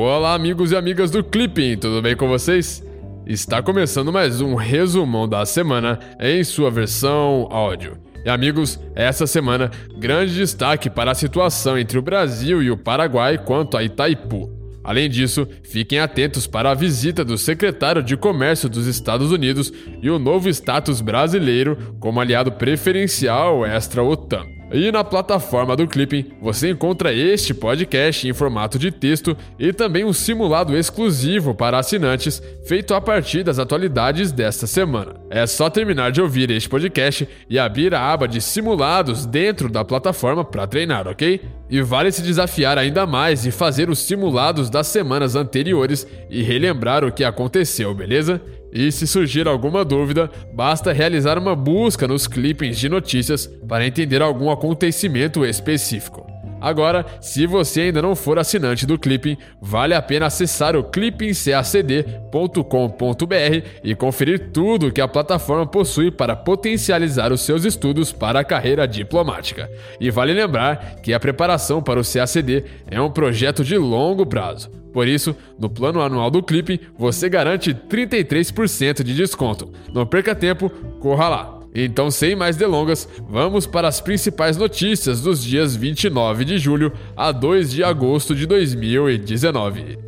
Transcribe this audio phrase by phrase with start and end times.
[0.00, 2.84] Olá, amigos e amigas do Clipping, tudo bem com vocês?
[3.26, 7.98] Está começando mais um resumão da semana em sua versão áudio.
[8.24, 13.38] E amigos, essa semana, grande destaque para a situação entre o Brasil e o Paraguai
[13.38, 14.48] quanto a Itaipu.
[14.84, 20.08] Além disso, fiquem atentos para a visita do secretário de Comércio dos Estados Unidos e
[20.08, 24.57] o novo status brasileiro como aliado preferencial extra-OTAN.
[24.70, 30.04] E na plataforma do Clipping você encontra este podcast em formato de texto e também
[30.04, 35.14] um simulado exclusivo para assinantes feito a partir das atualidades desta semana.
[35.30, 39.84] É só terminar de ouvir este podcast e abrir a aba de simulados dentro da
[39.84, 41.40] plataforma para treinar, ok?
[41.70, 47.04] E vale se desafiar ainda mais e fazer os simulados das semanas anteriores e relembrar
[47.04, 48.40] o que aconteceu, beleza?
[48.72, 54.22] E se surgir alguma dúvida, basta realizar uma busca nos clippings de notícias para entender
[54.22, 56.37] algum acontecimento específico.
[56.60, 63.66] Agora, se você ainda não for assinante do Clipping, vale a pena acessar o clippingcacd.com.br
[63.82, 68.86] e conferir tudo que a plataforma possui para potencializar os seus estudos para a carreira
[68.86, 69.70] diplomática.
[70.00, 74.70] E vale lembrar que a preparação para o CACD é um projeto de longo prazo.
[74.92, 79.70] Por isso, no plano anual do Clipping, você garante 33% de desconto.
[79.92, 81.57] Não perca tempo, corra lá!
[81.74, 87.30] Então, sem mais delongas, vamos para as principais notícias dos dias 29 de julho a
[87.30, 89.98] 2 de agosto de 2019.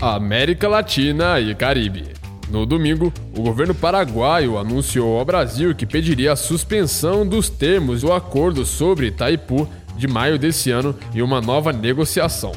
[0.00, 2.16] América Latina e Caribe.
[2.50, 8.12] No domingo, o governo paraguaio anunciou ao Brasil que pediria a suspensão dos termos do
[8.12, 12.52] acordo sobre Itaipu de maio desse ano e uma nova negociação.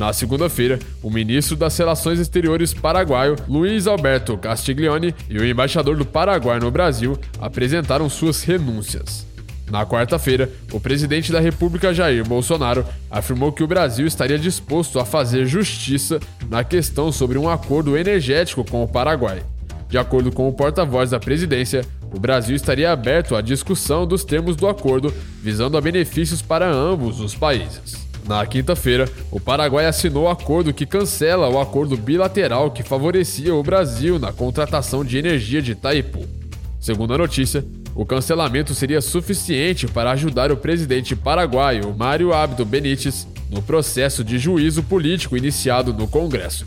[0.00, 6.06] Na segunda-feira, o ministro das Relações Exteriores paraguaio, Luiz Alberto Castiglione, e o embaixador do
[6.06, 9.26] Paraguai no Brasil apresentaram suas renúncias.
[9.70, 15.04] Na quarta-feira, o presidente da República Jair Bolsonaro afirmou que o Brasil estaria disposto a
[15.04, 19.42] fazer justiça na questão sobre um acordo energético com o Paraguai.
[19.86, 24.56] De acordo com o porta-voz da presidência, o Brasil estaria aberto à discussão dos termos
[24.56, 27.99] do acordo, visando a benefícios para ambos os países.
[28.30, 34.20] Na quinta-feira, o Paraguai assinou acordo que cancela o acordo bilateral que favorecia o Brasil
[34.20, 36.28] na contratação de energia de Itaipu.
[36.78, 43.26] Segundo a notícia, o cancelamento seria suficiente para ajudar o presidente paraguaio Mário Abdo Benítez
[43.50, 46.64] no processo de juízo político iniciado no Congresso.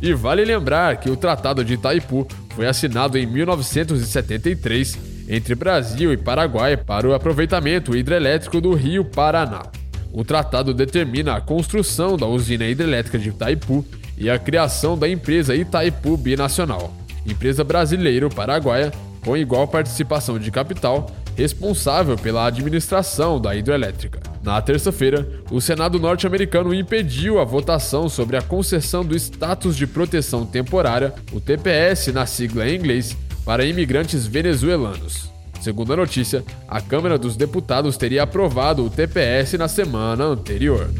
[0.00, 4.98] E vale lembrar que o Tratado de Itaipu foi assinado em 1973
[5.28, 9.81] entre Brasil e Paraguai para o aproveitamento hidrelétrico do Rio Paraná.
[10.12, 13.84] O tratado determina a construção da usina hidrelétrica de Itaipu
[14.18, 16.92] e a criação da empresa Itaipu Binacional,
[17.26, 18.92] empresa brasileiro-paraguaia
[19.24, 24.20] com igual participação de capital, responsável pela administração da hidrelétrica.
[24.42, 30.44] Na terça-feira, o Senado norte-americano impediu a votação sobre a concessão do status de proteção
[30.44, 35.31] temporária, o TPS na sigla em inglês, para imigrantes venezuelanos.
[35.62, 40.90] Segundo a notícia, a Câmara dos Deputados teria aprovado o TPS na semana anterior.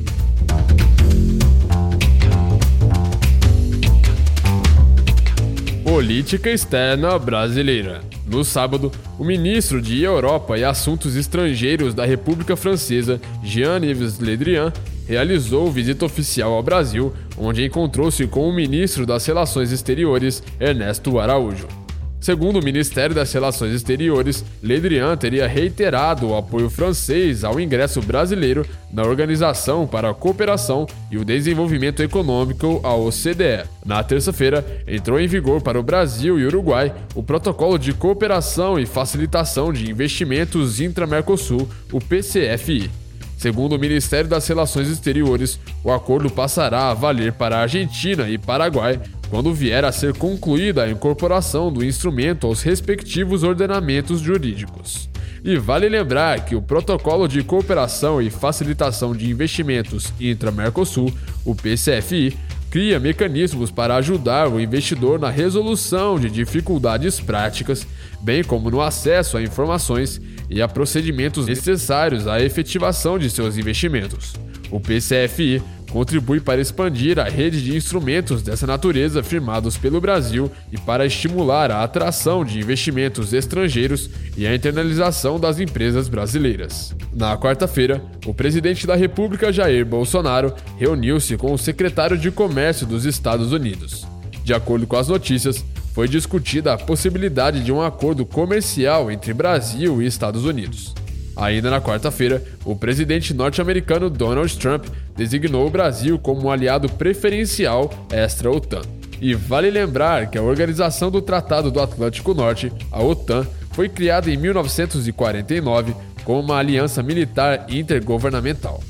[5.83, 8.03] Política externa brasileira.
[8.25, 14.73] No sábado, o ministro de Europa e Assuntos Estrangeiros da República Francesa, Jean-Yves Le Drian,
[15.09, 21.82] realizou visita oficial ao Brasil, onde encontrou-se com o ministro das Relações Exteriores, Ernesto Araújo.
[22.23, 28.01] Segundo o Ministério das Relações Exteriores, Le Drian teria reiterado o apoio francês ao ingresso
[28.01, 33.69] brasileiro na Organização para a Cooperação e o Desenvolvimento Econômico, a OCDE.
[33.85, 38.87] Na terça-feira, entrou em vigor para o Brasil e Uruguai o Protocolo de Cooperação e
[38.87, 42.89] Facilitação de Investimentos Intra-Mercosul, o PCFI.
[43.37, 48.39] Segundo o Ministério das Relações Exteriores, o acordo passará a valer para a Argentina e
[48.39, 49.01] Paraguai
[49.33, 55.09] quando vier a ser concluída a incorporação do instrumento aos respectivos ordenamentos jurídicos.
[55.43, 61.11] E vale lembrar que o Protocolo de Cooperação e Facilitação de Investimentos intra-Mercosul,
[61.47, 62.37] o PCFI,
[62.71, 67.87] cria mecanismos para ajudar o investidor na resolução de dificuldades práticas,
[68.21, 70.21] bem como no acesso a informações
[70.51, 74.35] e a procedimentos necessários à efetivação de seus investimentos.
[74.71, 75.63] O PCFI
[75.93, 81.71] contribui para expandir a rede de instrumentos dessa natureza firmados pelo Brasil e para estimular
[81.71, 86.97] a atração de investimentos estrangeiros e a internalização das empresas brasileiras.
[87.13, 93.05] Na quarta-feira, o presidente da República Jair Bolsonaro reuniu-se com o secretário de Comércio dos
[93.05, 94.07] Estados Unidos.
[94.43, 95.63] De acordo com as notícias,
[95.93, 100.95] foi discutida a possibilidade de um acordo comercial entre Brasil e Estados Unidos.
[101.37, 104.87] Ainda na quarta-feira, o presidente norte-americano Donald Trump
[105.17, 108.83] designou o Brasil como um aliado preferencial extra-OTAN.
[109.21, 114.31] E vale lembrar que a Organização do Tratado do Atlântico Norte, a OTAN, foi criada
[114.31, 115.95] em 1949
[116.25, 118.83] como uma aliança militar intergovernamental.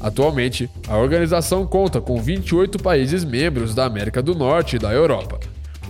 [0.00, 5.38] Atualmente, a organização conta com 28 países membros da América do Norte e da Europa.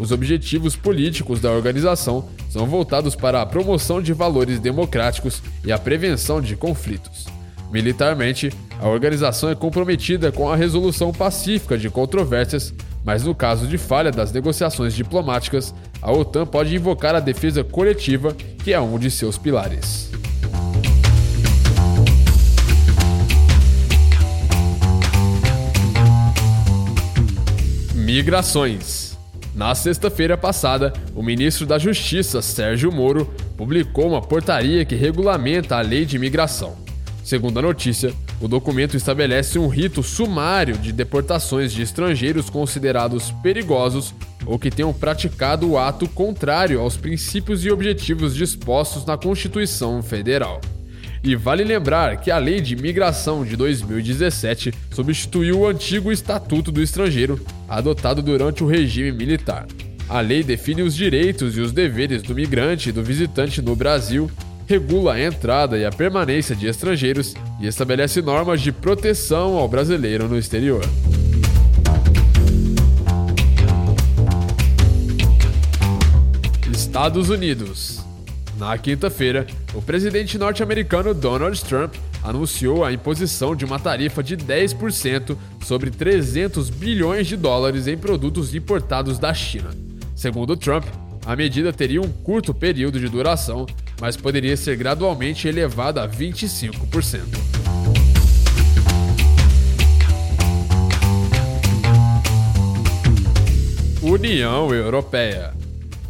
[0.01, 5.79] Os objetivos políticos da organização são voltados para a promoção de valores democráticos e a
[5.79, 7.27] prevenção de conflitos.
[7.71, 8.51] Militarmente,
[8.81, 12.73] a organização é comprometida com a resolução pacífica de controvérsias,
[13.05, 18.35] mas no caso de falha das negociações diplomáticas, a OTAN pode invocar a defesa coletiva,
[18.65, 20.11] que é um de seus pilares.
[27.95, 29.00] Migrações.
[29.61, 33.27] Na sexta-feira passada, o ministro da Justiça, Sérgio Moro,
[33.59, 36.79] publicou uma portaria que regulamenta a lei de imigração.
[37.23, 44.15] Segundo a notícia, o documento estabelece um rito sumário de deportações de estrangeiros considerados perigosos
[44.47, 50.59] ou que tenham praticado o ato contrário aos princípios e objetivos dispostos na Constituição Federal.
[51.23, 56.83] E vale lembrar que a Lei de Imigração de 2017 substituiu o antigo Estatuto do
[56.83, 57.39] Estrangeiro,
[57.69, 59.67] adotado durante o regime militar.
[60.09, 64.31] A lei define os direitos e os deveres do migrante e do visitante no Brasil,
[64.67, 70.27] regula a entrada e a permanência de estrangeiros e estabelece normas de proteção ao brasileiro
[70.27, 70.85] no exterior.
[76.73, 78.00] Estados Unidos
[78.61, 85.35] na quinta-feira, o presidente norte-americano Donald Trump anunciou a imposição de uma tarifa de 10%
[85.65, 89.71] sobre 300 bilhões de dólares em produtos importados da China.
[90.15, 90.85] Segundo Trump,
[91.25, 93.65] a medida teria um curto período de duração,
[93.99, 97.21] mas poderia ser gradualmente elevada a 25%.
[104.03, 105.60] União Europeia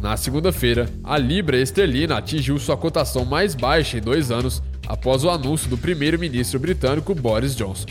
[0.01, 5.29] na segunda-feira, a libra esterlina atingiu sua cotação mais baixa em dois anos após o
[5.29, 7.85] anúncio do primeiro-ministro britânico Boris Johnson.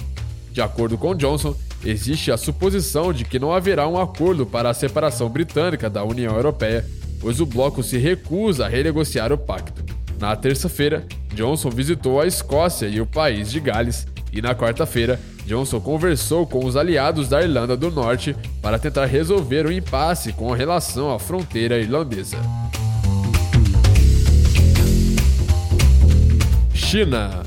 [0.50, 1.54] De acordo com Johnson,
[1.84, 6.34] existe a suposição de que não haverá um acordo para a separação britânica da União
[6.34, 6.84] Europeia,
[7.20, 9.84] pois o bloco se recusa a renegociar o pacto.
[10.18, 15.20] Na terça-feira, Johnson visitou a Escócia e o país de Gales, e na quarta-feira,
[15.50, 20.52] Johnson conversou com os aliados da Irlanda do Norte para tentar resolver o impasse com
[20.52, 22.37] relação à fronteira irlandesa.
[26.73, 27.43] China.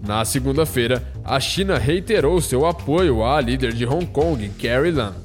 [0.00, 5.16] Na segunda-feira, a China reiterou seu apoio à líder de Hong Kong, Carrie Lam.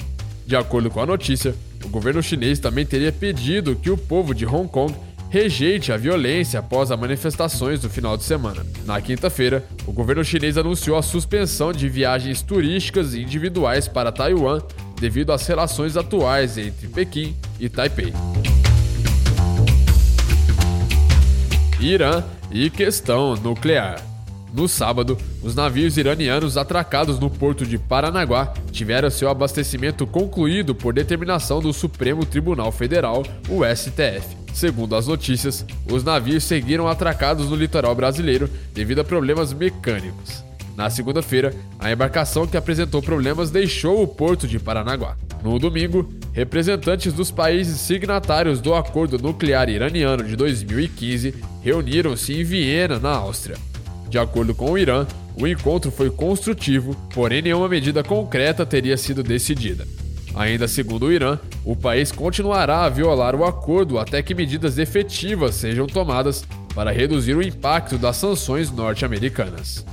[0.48, 4.48] De acordo com a notícia, o governo chinês também teria pedido que o povo de
[4.48, 4.96] Hong Kong
[5.36, 8.66] rejeite a violência após as manifestações do final de semana.
[8.86, 14.62] Na quinta-feira, o governo chinês anunciou a suspensão de viagens turísticas e individuais para Taiwan
[14.98, 18.14] devido às relações atuais entre Pequim e Taipei.
[21.82, 24.02] Irã e questão nuclear.
[24.54, 30.94] No sábado, os navios iranianos atracados no porto de Paranaguá tiveram seu abastecimento concluído por
[30.94, 34.45] determinação do Supremo Tribunal Federal, o STF.
[34.56, 40.46] Segundo as notícias, os navios seguiram atracados no litoral brasileiro devido a problemas mecânicos.
[40.78, 45.18] Na segunda-feira, a embarcação que apresentou problemas deixou o porto de Paranaguá.
[45.44, 52.98] No domingo, representantes dos países signatários do Acordo Nuclear Iraniano de 2015 reuniram-se em Viena,
[52.98, 53.58] na Áustria.
[54.10, 59.22] De acordo com o Irã, o encontro foi construtivo, porém nenhuma medida concreta teria sido
[59.22, 59.86] decidida.
[60.36, 65.56] Ainda segundo o Irã, o país continuará a violar o acordo até que medidas efetivas
[65.56, 69.86] sejam tomadas para reduzir o impacto das sanções norte-americanas.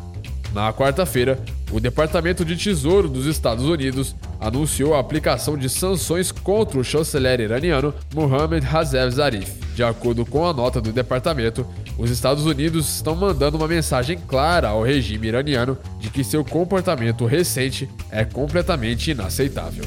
[0.53, 1.39] Na quarta-feira,
[1.71, 7.41] o Departamento de Tesouro dos Estados Unidos anunciou a aplicação de sanções contra o chanceler
[7.41, 9.51] iraniano Mohammad Hazev Zarif.
[9.75, 11.65] De acordo com a nota do departamento,
[11.97, 17.25] os Estados Unidos estão mandando uma mensagem clara ao regime iraniano de que seu comportamento
[17.25, 19.85] recente é completamente inaceitável.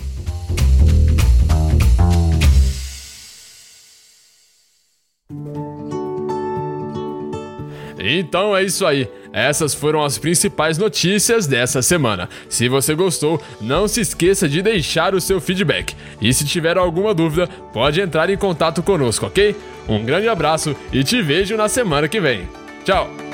[8.05, 9.07] Então é isso aí.
[9.33, 12.29] Essas foram as principais notícias dessa semana.
[12.47, 15.93] Se você gostou, não se esqueça de deixar o seu feedback.
[16.21, 19.55] E se tiver alguma dúvida, pode entrar em contato conosco, ok?
[19.89, 22.47] Um grande abraço e te vejo na semana que vem.
[22.85, 23.24] Tchau!